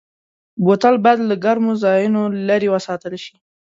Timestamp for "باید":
1.03-1.19